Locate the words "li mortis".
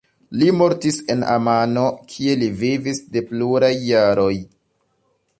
0.41-0.95